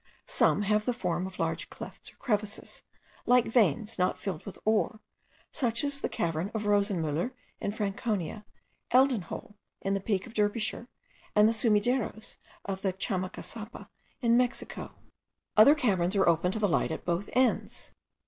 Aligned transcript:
Some 0.25 0.63
have 0.63 0.85
the 0.85 0.93
form 0.95 1.27
of 1.27 1.37
large 1.37 1.69
clefts 1.69 2.11
or 2.11 2.15
crevices, 2.15 2.81
like 3.27 3.45
veins 3.45 3.99
not 3.99 4.17
filled 4.17 4.47
with 4.47 4.57
ore; 4.65 4.99
such 5.51 5.83
as 5.83 5.99
the 6.01 6.09
cavern 6.09 6.49
of 6.55 6.63
Rosenmuller, 6.65 7.33
in 7.59 7.69
Franconia, 7.71 8.43
Elden 8.89 9.21
hole, 9.21 9.53
in 9.79 9.93
the 9.93 9.99
peak 9.99 10.25
of 10.25 10.33
Derbyshire, 10.33 10.87
and 11.35 11.47
the 11.47 11.53
Sumideros 11.53 12.37
of 12.65 12.81
Chamacasapa 12.81 13.89
in 14.21 14.35
Mexico. 14.35 14.95
Other 15.55 15.75
caverns 15.75 16.15
are 16.15 16.27
open 16.27 16.51
to 16.51 16.57
the 16.57 16.67
light 16.67 16.91
at 16.91 17.05
both 17.05 17.29
ends. 17.33 17.91